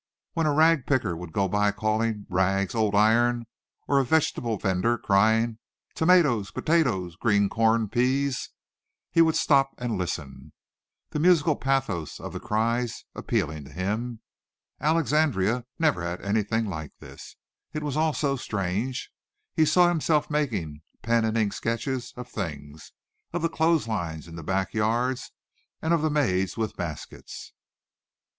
[0.33, 3.45] When a rag picker would go by calling "rags, old iron,"
[3.87, 5.59] or a vegetable vender crying
[5.93, 8.49] "tomatoes, potatoes, green corn, peas,"
[9.11, 10.53] he would stop and listen,
[11.11, 14.21] the musical pathos of the cries appealing to him.
[14.79, 17.35] Alexandria had never had anything like this.
[17.71, 19.11] It was all so strange.
[19.53, 22.91] He saw himself making pen and ink sketches of things,
[23.33, 25.31] of the clothes lines in the back yards
[25.79, 27.53] and of the maids with baskets.